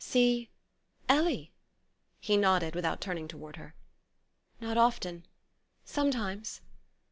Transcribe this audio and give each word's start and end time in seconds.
"See 0.03 0.49
Ellie?" 1.07 1.51
He 2.19 2.35
nodded, 2.35 2.73
without 2.73 3.01
turning 3.01 3.27
toward 3.27 3.57
her. 3.57 3.75
"Not 4.59 4.75
often... 4.75 5.27
sometimes...." 5.85 6.59